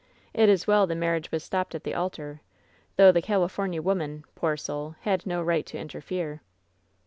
[0.33, 2.41] It is well the marriage was stopped at the altar,
[2.95, 6.41] though the California woman, poor soul, had no right to interfere."